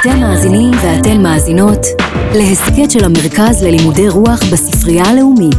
[0.00, 1.78] אתם מאזינים ואתן מאזינות
[2.34, 5.56] להסכת של המרכז ללימודי רוח בספרייה הלאומית.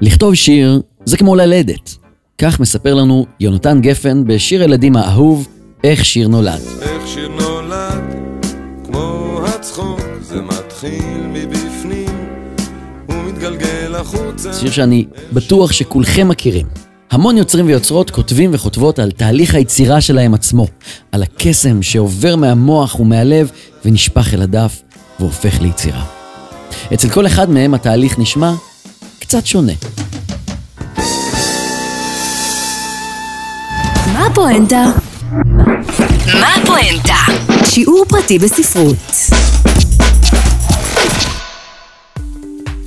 [0.00, 1.96] לכתוב שיר זה כמו ללדת.
[2.38, 5.48] כך מספר לנו יונתן גפן בשיר הילדים האהוב,
[5.84, 6.60] איך שיר נולד.
[6.82, 8.14] איך שיר נולד,
[8.84, 12.28] כמו הצחוק, זה מתחיל מבפנים,
[13.08, 14.52] ומתגלגל החוצה.
[14.52, 16.89] שיר שאני בטוח שכולכם מכירים.
[17.10, 20.66] המון יוצרים ויוצרות כותבים וכותבות על תהליך היצירה שלהם עצמו,
[21.12, 23.50] על הקסם שעובר מהמוח ומהלב
[23.84, 24.82] ונשפך אל הדף
[25.20, 26.04] והופך ליצירה.
[26.94, 28.52] אצל כל אחד מהם התהליך נשמע
[29.18, 29.72] קצת שונה.
[34.12, 34.84] מה הפואנטה?
[36.40, 37.16] מה הפואנטה?
[37.64, 38.96] שיעור פרטי בספרות.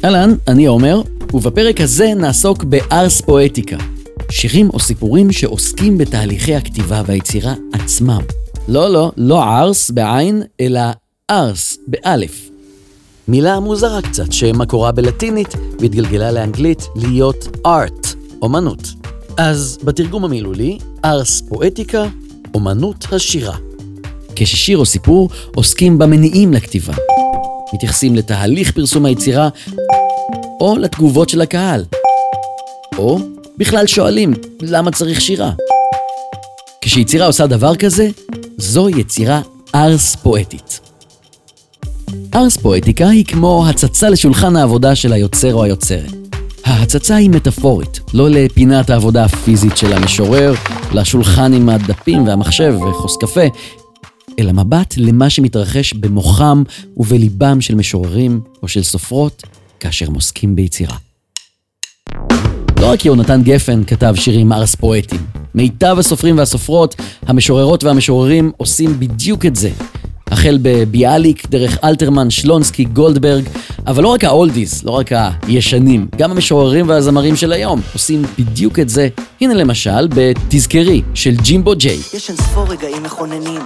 [0.05, 1.01] אהלן, אני עומר,
[1.33, 3.92] ובפרק הזה נעסוק בארס פואטיקה.
[4.35, 8.21] שירים או סיפורים שעוסקים בתהליכי הכתיבה והיצירה עצמם.
[8.67, 10.81] לא, לא, לא ארס בעין, אלא
[11.31, 12.49] ארס באלף.
[13.27, 18.07] מילה מוזרה קצת, שמקורה בלטינית והתגלגלה לאנגלית להיות ארט,
[18.41, 18.87] אומנות.
[19.37, 22.05] אז בתרגום המילולי, ארס פואטיקה,
[22.53, 23.57] אומנות השירה.
[24.35, 26.93] כששיר או סיפור עוסקים במניעים לכתיבה.
[27.73, 29.49] מתייחסים לתהליך פרסום היצירה
[30.59, 31.85] או לתגובות של הקהל.
[32.97, 35.51] או בכלל שואלים למה צריך שירה.
[36.81, 38.09] כשיצירה עושה דבר כזה,
[38.57, 39.41] זו יצירה
[39.75, 40.79] ארס פואטית.
[42.35, 46.11] ארס פואטיקה היא כמו הצצה לשולחן העבודה של היוצר או היוצרת.
[46.65, 50.53] ההצצה היא מטאפורית, לא לפינת העבודה הפיזית של המשורר,
[50.93, 53.45] לשולחן עם הדפים והמחשב וכוס קפה,
[54.39, 56.63] אלא מבט למה שמתרחש במוחם
[56.97, 59.43] ובליבם של משוררים או של סופרות
[59.79, 60.95] כאשר הם עוסקים ביצירה.
[62.83, 65.21] לא רק יונתן גפן כתב שירים ארס פואטיים.
[65.55, 66.95] מיטב הסופרים והסופרות,
[67.27, 69.69] המשוררות והמשוררים עושים בדיוק את זה.
[70.31, 73.43] החל בביאליק, דרך אלתרמן, שלונסקי, גולדברג,
[73.87, 75.09] אבל לא רק האולדיז, לא רק
[75.47, 79.07] הישנים, גם המשוררים והזמרים של היום עושים בדיוק את זה.
[79.41, 81.99] הנה למשל, ב"תזכרי" של ג'ימבו ג'יי.
[82.13, 83.61] יש אין ספור רגעים מכוננים.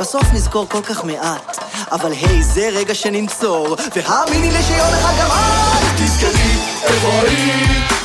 [0.00, 1.58] בסוף נזכור כל כך מעט,
[1.92, 6.52] אבל היי, זה רגע שננצור, והאמיני לי שיום אחד גם את תזכרי
[6.84, 7.97] איפה היית,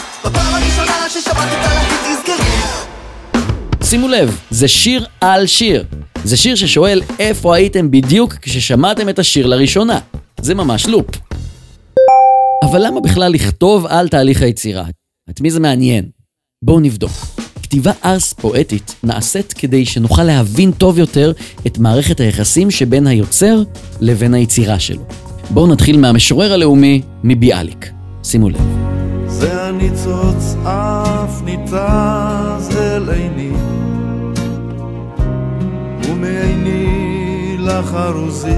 [3.84, 5.84] שימו לב, זה שיר על שיר.
[6.24, 10.00] זה שיר ששואל איפה הייתם בדיוק כששמעתם את השיר לראשונה.
[10.42, 11.10] זה ממש לופ.
[12.64, 14.86] אבל למה בכלל לכתוב על תהליך היצירה?
[15.30, 16.06] את מי זה מעניין?
[16.64, 17.12] בואו נבדוק.
[17.64, 21.32] כתיבה ארס פואטית נעשית כדי שנוכל להבין טוב יותר
[21.68, 23.64] את מערכת היחסים שבין היוצר
[24.02, 25.06] לבין היצירה שלו.
[25.50, 27.92] בואו נתחיל מהמשורר הלאומי מביאליק.
[28.24, 29.03] שימו לב.
[29.44, 33.52] זה הניצוץ אף ניתז אל עיני,
[36.08, 38.50] ומעיני לחרוזי.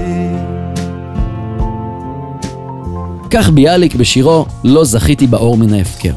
[3.30, 6.12] כך ביאליק בשירו "לא זכיתי באור מן ההפקר".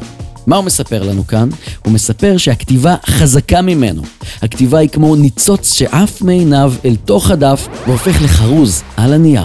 [0.46, 1.48] מה הוא מספר לנו כאן?
[1.84, 4.02] הוא מספר שהכתיבה חזקה ממנו.
[4.42, 9.44] הכתיבה היא כמו ניצוץ שעף מעיניו אל תוך הדף והופך לחרוז על הנייר.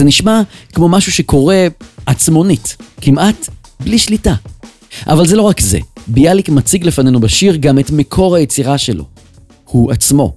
[0.00, 1.66] זה נשמע כמו משהו שקורה
[2.06, 3.48] עצמונית, כמעט
[3.80, 4.34] בלי שליטה.
[5.06, 9.04] אבל זה לא רק זה, ביאליק מציג לפנינו בשיר גם את מקור היצירה שלו.
[9.64, 10.32] הוא עצמו.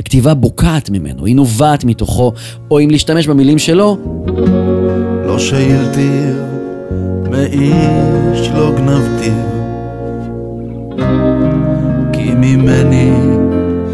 [0.00, 2.32] הכתיבה בוקעת ממנו, היא נובעת מתוכו,
[2.70, 3.96] או אם להשתמש במילים שלו,
[5.26, 6.44] לא שאילתיר,
[7.30, 9.34] מאיש לא גנבתיר,
[12.12, 13.10] כי ממני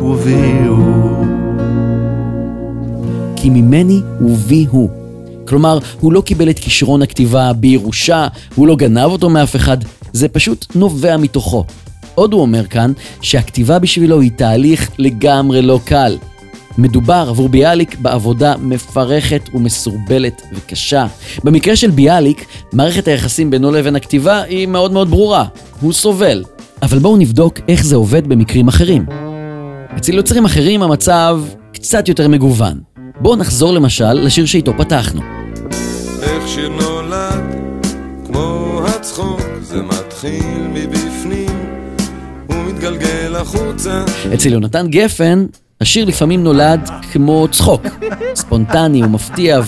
[0.00, 1.24] הביאו.
[3.36, 5.03] כי ממני ובי הוא.
[5.46, 9.76] כלומר, הוא לא קיבל את כישרון הכתיבה בירושה, הוא לא גנב אותו מאף אחד,
[10.12, 11.64] זה פשוט נובע מתוכו.
[12.14, 16.16] עוד הוא אומר כאן שהכתיבה בשבילו היא תהליך לגמרי לא קל.
[16.78, 21.06] מדובר עבור ביאליק בעבודה מפרכת ומסורבלת וקשה.
[21.44, 25.44] במקרה של ביאליק, מערכת היחסים בינו לבין הכתיבה היא מאוד מאוד ברורה.
[25.80, 26.44] הוא סובל.
[26.82, 29.06] אבל בואו נבדוק איך זה עובד במקרים אחרים.
[29.96, 31.40] אצל יוצרים אחרים המצב
[31.72, 32.80] קצת יותר מגוון.
[33.20, 35.43] בואו נחזור למשל לשיר שאיתו פתחנו.
[36.54, 37.42] איך שיר נולד,
[38.26, 41.50] כמו הצחוק, זה מתחיל מבפנים,
[42.48, 44.04] ומתגלגל החוצה.
[44.34, 45.46] אצל יונתן גפן,
[45.80, 47.82] השיר לפעמים נולד כמו צחוק.
[48.34, 49.60] ספונטני ומפתיע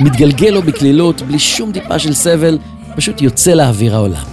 [0.00, 2.58] ומתגלגל לו בקלילות, בלי שום טיפה של סבל,
[2.96, 4.24] פשוט יוצא לאוויר העולם.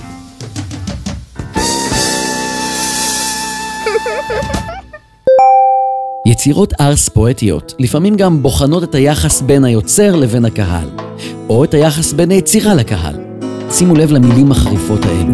[6.27, 10.89] יצירות ארס פואטיות לפעמים גם בוחנות את היחס בין היוצר לבין הקהל,
[11.49, 13.15] או את היחס בין היצירה לקהל.
[13.71, 15.33] שימו לב למילים החריפות האלו.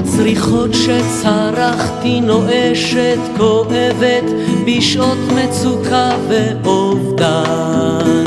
[0.00, 4.24] הצריחות שצרחתי נואשת, כואבת,
[4.66, 6.10] בשעות מצוקה
[6.62, 8.24] ואובדן.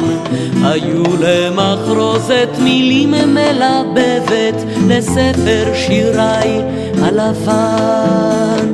[0.63, 4.55] היו למחרוזת מילים מלבבת,
[4.87, 6.61] לספר שיריי
[7.01, 8.71] הלבן.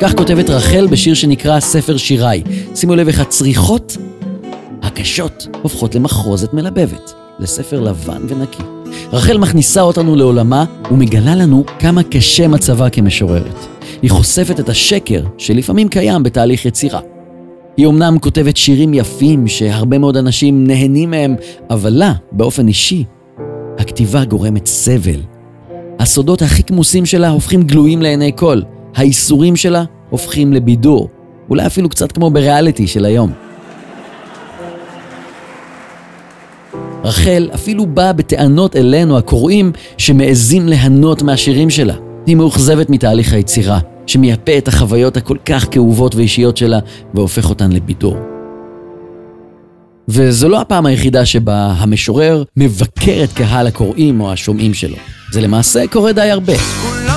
[0.00, 2.42] כך כותבת רחל בשיר שנקרא ספר שיריי.
[2.74, 3.96] שימו לב איך הצריחות
[4.96, 8.62] הקשות הופכות למחרוזת מלבבת, לספר לבן ונקי.
[9.12, 13.66] רחל מכניסה אותנו לעולמה ומגלה לנו כמה קשה מצבה כמשוררת.
[14.02, 17.00] היא חושפת את השקר שלפעמים קיים בתהליך יצירה.
[17.76, 21.36] היא אומנם כותבת שירים יפים שהרבה מאוד אנשים נהנים מהם,
[21.70, 23.04] אבל לה, באופן אישי,
[23.78, 25.20] הכתיבה גורמת סבל.
[25.98, 28.60] הסודות הכי כמוסים שלה הופכים גלויים לעיני כל.
[28.94, 31.08] האיסורים שלה הופכים לבידור.
[31.50, 33.45] אולי אפילו קצת כמו בריאליטי של היום.
[37.06, 41.94] רחל אפילו באה בטענות אלינו הקוראים שמעזים ליהנות מהשירים שלה.
[42.26, 46.78] היא מאוכזבת מתהליך היצירה, שמייפה את החוויות הכל כך כאובות ואישיות שלה
[47.14, 48.16] והופך אותן לבידור.
[50.08, 54.96] וזו לא הפעם היחידה שבה המשורר מבקר את קהל הקוראים או השומעים שלו.
[55.32, 56.52] זה למעשה קורה די הרבה.
[56.58, 57.15] כולם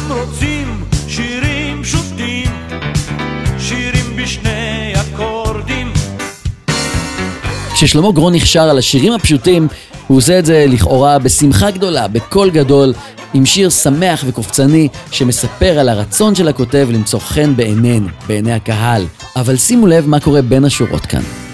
[7.79, 9.67] כששלמה גרוניך שר על השירים הפשוטים,
[10.07, 12.93] הוא עושה את זה לכאורה בשמחה גדולה, בקול גדול,
[13.33, 19.05] עם שיר שמח וקופצני שמספר על הרצון של הכותב למצוא חן בעינינו, בעיני הקהל.
[19.35, 21.48] אבל שימו לב מה קורה בין השורות כאן.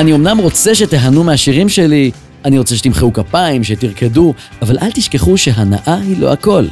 [0.00, 2.10] אני אמנם רוצה שתיהנו מהשירים שלי,
[2.44, 6.64] אני רוצה שתמחאו כפיים, שתרקדו, אבל אל תשכחו שהנאה היא לא הכל.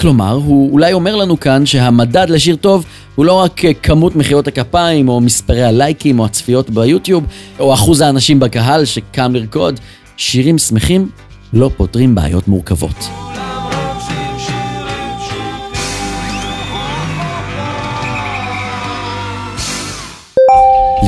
[0.00, 2.84] כלומר, הוא אולי אומר לנו כאן שהמדד לשיר טוב
[3.14, 7.24] הוא לא רק אה, כמות מחיאות הכפיים, או מספרי הלייקים, או הצפיות ביוטיוב,
[7.58, 9.80] או אחוז האנשים בקהל שקם לרקוד.
[10.16, 11.08] שירים שמחים
[11.52, 13.33] לא פותרים בעיות מורכבות.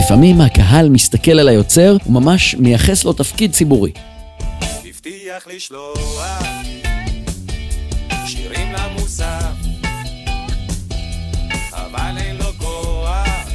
[0.07, 3.93] לפעמים הקהל מסתכל על היוצר וממש מייחס לו תפקיד ציבורי.
[4.85, 6.47] הבטיח לשלוח
[8.27, 9.53] שירים למוסף,
[11.73, 13.49] אבל אין לו כוח,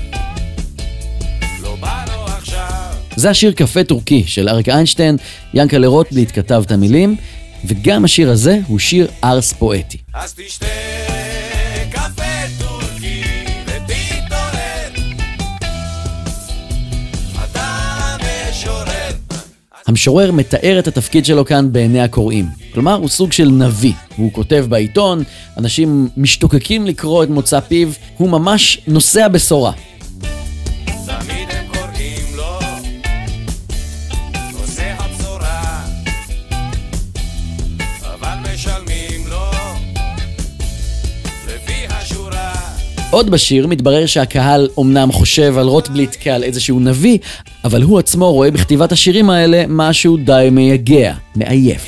[1.62, 2.94] לא בא לו עכשיו.
[3.16, 5.18] זה השיר קפה טורקי של אריק איינשטיין,
[5.54, 7.16] ינקלה רוטבליט כתב את המילים,
[7.66, 9.98] וגם השיר הזה הוא שיר ארס פואטי.
[10.14, 10.81] אז תשתה
[19.92, 22.46] המשורר מתאר את התפקיד שלו כאן בעיני הקוראים.
[22.74, 23.94] כלומר, הוא סוג של נביא.
[24.18, 25.24] הוא כותב בעיתון,
[25.58, 29.72] אנשים משתוקקים לקרוא את מוצא פיו, הוא ממש נושא הבשורה.
[43.12, 47.18] עוד בשיר מתברר שהקהל אומנם חושב על רוטבליט כעל איזשהו נביא,
[47.64, 51.88] אבל הוא עצמו רואה בכתיבת השירים האלה משהו די מייגע, מעייף.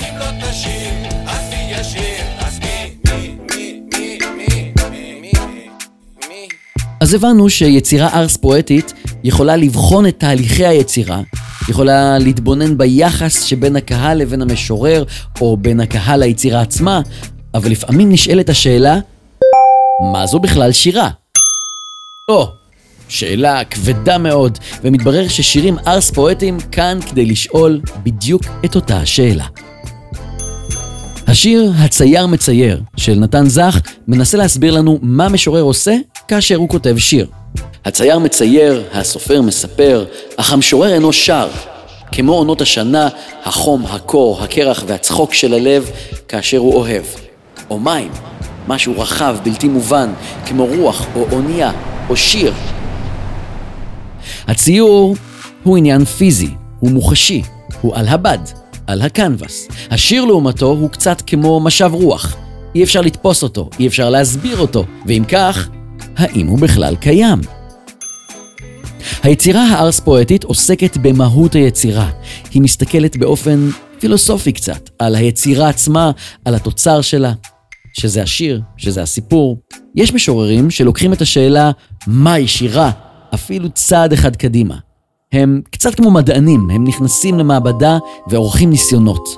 [7.00, 11.22] אז הבנו שיצירה ארס פואטית יכולה לבחון את תהליכי היצירה,
[11.70, 15.04] יכולה להתבונן ביחס שבין הקהל לבין המשורר,
[15.42, 17.02] או בין הקהל ליצירה עצמה,
[17.54, 19.00] אבל לפעמים נשאלת השאלה,
[20.12, 21.10] מה זו בכלל שירה?
[22.30, 22.48] או,
[23.10, 29.46] שאלה כבדה מאוד, ומתברר ששירים ארס פואטיים כאן כדי לשאול בדיוק את אותה השאלה.
[31.28, 35.96] השיר "הצייר מצייר" של נתן זך מנסה להסביר לנו מה משורר עושה
[36.28, 37.28] כאשר הוא כותב שיר.
[37.86, 40.06] הצייר מצייר, הסופר מספר,
[40.38, 41.48] אך המשורר אינו שר.
[42.12, 43.10] כמו עונות השנה,
[43.44, 45.92] החום, הקור, הקרח והצחוק של הלב
[46.28, 47.04] כאשר הוא אוהב.
[47.70, 48.12] או מים,
[48.68, 50.14] משהו רחב, בלתי מובן,
[50.46, 51.72] כמו רוח או אונייה
[52.10, 52.54] או שיר.
[54.48, 55.16] הציור
[55.64, 57.42] הוא עניין פיזי, הוא מוחשי,
[57.82, 58.38] הוא על הבד,
[58.88, 59.68] על הקנבס.
[59.92, 62.36] השיר לעומתו הוא קצת כמו משב רוח.
[62.76, 65.70] אי אפשר לתפוס אותו, אי אפשר להסביר אותו, ואם כך,
[66.18, 67.42] האם הוא בכלל קיים?
[69.24, 72.10] היצירה הארס פואטית עוסקת במהות היצירה.
[72.52, 76.12] היא מסתכלת באופן פילוסופי קצת על היצירה עצמה,
[76.46, 77.34] על התוצר שלה,
[77.94, 79.58] שזה השיר, שזה הסיפור.
[79.96, 81.72] יש משוררים שלוקחים את השאלה
[82.08, 82.92] מהי שירה
[83.34, 84.76] אפילו צעד אחד קדימה.
[85.34, 87.98] הם קצת כמו מדענים, הם נכנסים למעבדה
[88.28, 89.30] ועורכים ניסיונות.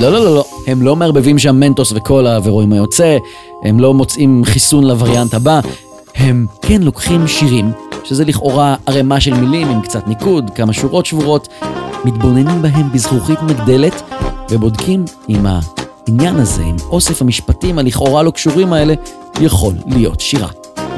[0.00, 3.18] לא, לא, לא, לא, הם לא מערבבים שם מנטוס וקולה ורואים מה יוצא,
[3.64, 5.60] הם לא מוצאים חיסון לווריאנט הבא,
[6.14, 7.72] הם כן לוקחים שירים,
[8.04, 11.48] שזה לכאורה ערימה של מילים עם קצת ניקוד, כמה שורות שבורות,
[12.04, 14.02] מתבוננים בהם בזכוכית מגדלת
[14.50, 15.46] ובודקים אם
[16.08, 18.94] העניין הזה, אם אוסף המשפטים הלכאורה לא קשורים האלה,
[19.40, 20.48] יכול להיות שירה.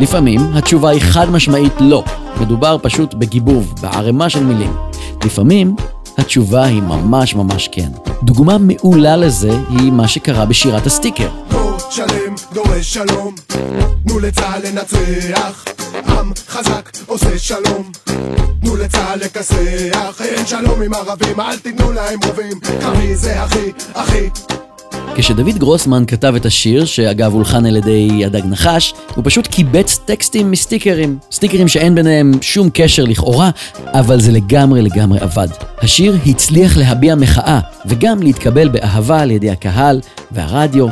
[0.00, 2.05] לפעמים התשובה היא חד משמעית לא,
[2.40, 4.76] מדובר פשוט בגיבוב, בערימה של מילים.
[5.25, 5.76] לפעמים
[6.19, 7.88] התשובה היא ממש ממש כן.
[8.23, 11.29] דוגמה מעולה לזה היא מה שקרה בשירת הסטיקר.
[11.90, 13.35] שלם דורש שלום,
[14.07, 15.64] תנו לצה"ל לנצח,
[16.09, 17.90] עם חזק עושה שלום,
[18.61, 24.29] תנו לצה"ל לכסח, אין שלום עם ערבים, אל תיתנו להם רובים, קרבי זה אחי, אחי.
[25.14, 30.50] כשדוד גרוסמן כתב את השיר, שאגב הולחן על ידי הדג נחש, הוא פשוט קיבץ טקסטים
[30.50, 31.19] מסטיקרים.
[31.33, 33.50] סטיקרים שאין ביניהם שום קשר לכאורה,
[33.87, 35.49] אבל זה לגמרי לגמרי עבד.
[35.79, 40.00] השיר הצליח להביע מחאה, וגם להתקבל באהבה על ידי הקהל
[40.31, 40.87] והרדיו.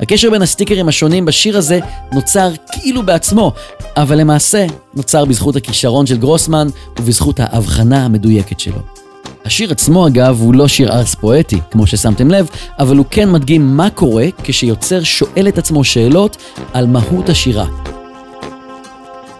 [0.00, 1.80] הקשר בין הסטיקרים השונים בשיר הזה
[2.12, 3.52] נוצר כאילו בעצמו,
[3.96, 9.03] אבל למעשה נוצר בזכות הכישרון של גרוסמן ובזכות ההבחנה המדויקת שלו.
[9.44, 13.76] השיר עצמו אגב הוא לא שיר ארס פואטי, כמו ששמתם לב, אבל הוא כן מדגים
[13.76, 16.36] מה קורה כשיוצר שואל את עצמו שאלות
[16.72, 17.66] על מהות השירה.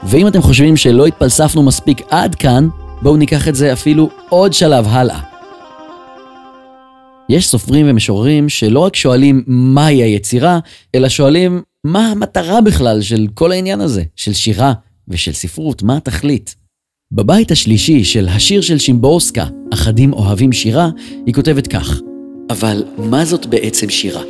[0.03, 2.69] ואם אתם חושבים שלא התפלספנו מספיק עד כאן,
[3.03, 5.21] בואו ניקח את זה אפילו עוד שלב הלאה.
[7.29, 10.59] יש סופרים ומשוררים שלא רק שואלים מהי היצירה,
[10.95, 14.73] אלא שואלים מה המטרה בכלל של כל העניין הזה, של שירה
[15.09, 16.63] ושל ספרות, מה התכלית.
[17.16, 19.44] בבית השלישי של השיר של שימבורסקה,
[19.75, 20.90] אחדים אוהבים שירה,
[21.26, 22.00] היא כותבת כך:
[22.50, 24.23] אבל מה זאת בעצם שירה?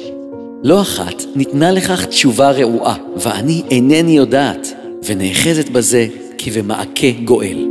[0.64, 4.68] לא אחת ניתנה לכך תשובה רעועה, ואני אינני יודעת,
[5.06, 6.06] ונאחזת בזה
[6.38, 7.68] כבמעקה גואל.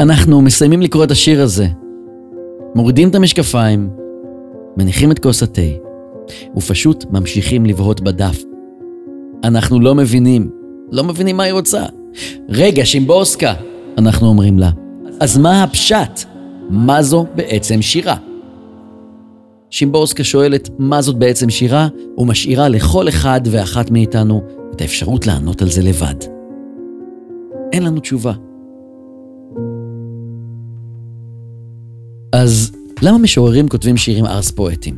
[0.00, 1.66] אנחנו מסיימים לקרוא את השיר הזה,
[2.74, 3.88] מורידים את המשקפיים,
[4.76, 5.62] מניחים את כוס התה,
[6.56, 8.42] ופשוט ממשיכים לבהות בדף.
[9.44, 10.50] אנחנו לא מבינים,
[10.92, 11.84] לא מבינים מה היא רוצה.
[12.48, 13.54] רגע, שימבורסקה,
[13.98, 14.70] אנחנו אומרים לה.
[15.20, 16.24] אז מה הפשט?
[16.70, 18.16] מה זו בעצם שירה?
[19.70, 24.42] שימבורסקה שואלת מה זאת בעצם שירה, ומשאירה לכל אחד ואחת מאיתנו
[24.74, 26.14] את האפשרות לענות על זה לבד.
[27.72, 28.32] אין לנו תשובה.
[32.32, 32.72] אז
[33.02, 34.94] למה משוררים כותבים שירים ארס פואטיים?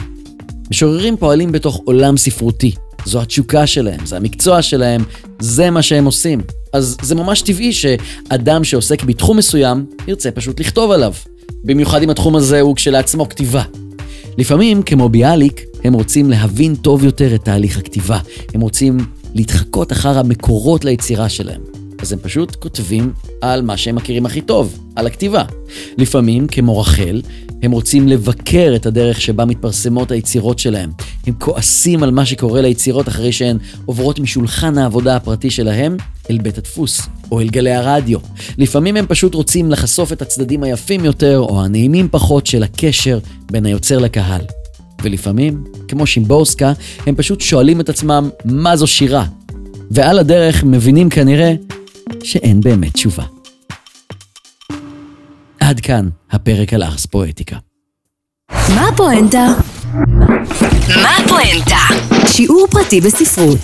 [0.71, 2.73] משוררים פועלים בתוך עולם ספרותי.
[3.05, 5.05] זו התשוקה שלהם, זה המקצוע שלהם,
[5.39, 6.41] זה מה שהם עושים.
[6.75, 11.13] אז זה ממש טבעי שאדם שעוסק בתחום מסוים, ירצה פשוט לכתוב עליו.
[11.65, 13.63] במיוחד אם התחום הזה הוא כשלעצמו כתיבה.
[14.39, 18.19] לפעמים, כמו ביאליק, הם רוצים להבין טוב יותר את תהליך הכתיבה.
[18.55, 18.99] הם רוצים
[19.35, 21.61] להתחקות אחר המקורות ליצירה שלהם.
[21.99, 25.45] אז הם פשוט כותבים על מה שהם מכירים הכי טוב, על הכתיבה.
[25.99, 27.23] לפעמים, כמו רחל,
[27.65, 30.91] הם רוצים לבקר את הדרך שבה מתפרסמות היצירות שלהם.
[31.27, 35.97] הם כועסים על מה שקורה ליצירות אחרי שהן עוברות משולחן העבודה הפרטי שלהם
[36.31, 38.19] אל בית הדפוס, או אל גלי הרדיו.
[38.59, 43.19] לפעמים הם פשוט רוצים לחשוף את הצדדים היפים יותר, או הנעימים פחות של הקשר
[43.51, 44.43] בין היוצר לקהל.
[45.03, 46.73] ולפעמים, כמו שימבורסקה,
[47.07, 49.27] הם פשוט שואלים את עצמם מה זו שירה.
[49.91, 51.55] ועל הדרך מבינים כנראה
[52.23, 53.34] שאין באמת תשובה.
[55.69, 57.57] עד כאן הפרק על ארס פואטיקה.
[58.51, 59.47] מה הפואנטה?
[61.03, 61.77] מה הפואנטה?
[62.27, 63.59] שיעור פרטי בספרות.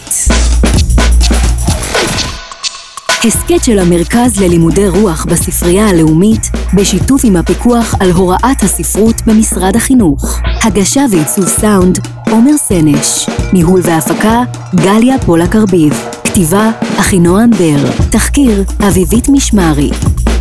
[3.24, 6.42] הסכת של המרכז ללימודי רוח בספרייה הלאומית,
[6.74, 10.38] בשיתוף עם הפיקוח על הוראת הספרות במשרד החינוך.
[10.62, 11.98] הגשה ועיצוב סאונד,
[12.30, 13.26] עומר סנש.
[13.52, 14.42] ניהול והפקה,
[14.74, 15.92] גליה פולק ארביב.
[16.24, 18.08] כתיבה, אחינועם בר.
[18.10, 19.90] תחקיר, אביבית משמרי.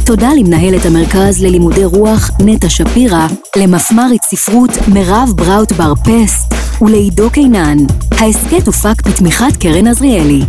[0.09, 7.77] תודה למנהלת המרכז ללימודי רוח נטע שפירא, למפמ"רית ספרות מירב בראוט בר פסט ולעידו קינן.
[8.11, 10.41] ההסכת הופק בתמיכת קרן עזריאלי.